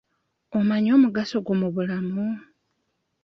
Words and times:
Omanyi 0.57 0.89
omugaso 0.97 1.37
gwo 1.45 1.55
mu 1.61 1.67
bulamu? 1.73 2.23